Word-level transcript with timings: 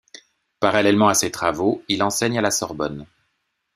Parallèlement 0.59 1.09
à 1.09 1.13
ses 1.13 1.29
travaux, 1.29 1.83
il 1.87 2.01
enseigne 2.01 2.39
à 2.39 2.41
la 2.41 2.49
Sorbonne. 2.49 3.05